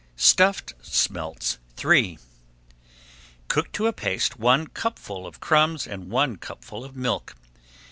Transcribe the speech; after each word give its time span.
STUFFED 0.15 0.73
SMELTS 0.81 1.59
III 1.79 2.17
Cook 3.49 3.71
to 3.73 3.85
a 3.85 3.93
paste 3.93 4.39
one 4.39 4.65
cupful 4.65 5.27
of 5.27 5.39
crumbs 5.39 5.85
and 5.85 6.09
one 6.09 6.37
cupful 6.37 6.83
of 6.83 6.95
milk. 6.95 7.35